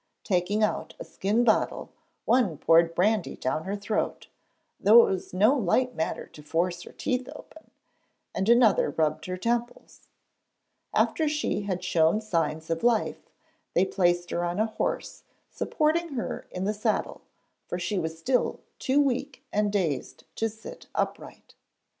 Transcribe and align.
Taking 0.23 0.63
out 0.63 0.95
a 0.99 1.03
skin 1.05 1.43
bottle, 1.43 1.91
one 2.25 2.57
poured 2.57 2.95
brandy 2.95 3.35
down 3.35 3.65
her 3.65 3.75
throat 3.75 4.29
though 4.79 5.05
it 5.05 5.11
was 5.11 5.31
no 5.31 5.55
light 5.55 5.93
matter 5.93 6.25
to 6.25 6.41
force 6.41 6.81
her 6.81 6.91
teeth 6.91 7.29
open 7.35 7.69
and 8.33 8.49
another 8.49 8.89
rubbed 8.89 9.27
her 9.27 9.37
temples. 9.37 10.07
After 10.91 11.29
she 11.29 11.61
had 11.69 11.83
shown 11.83 12.19
signs 12.19 12.71
of 12.71 12.81
life 12.83 13.29
they 13.75 13.85
placed 13.85 14.31
her 14.31 14.43
on 14.43 14.59
a 14.59 14.65
horse, 14.65 15.21
supporting 15.51 16.13
her 16.13 16.47
in 16.49 16.63
the 16.63 16.73
saddle, 16.73 17.21
for 17.67 17.77
she 17.77 17.99
was 17.99 18.17
still 18.17 18.61
too 18.79 18.99
weak 18.99 19.43
and 19.53 19.71
dazed 19.71 20.23
to 20.37 20.49
sit 20.49 20.87
upright. 20.95 21.53